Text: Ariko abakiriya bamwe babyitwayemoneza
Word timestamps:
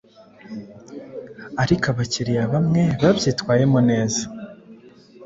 Ariko 1.61 1.85
abakiriya 1.91 2.43
bamwe 2.53 2.81
babyitwayemoneza 3.01 4.23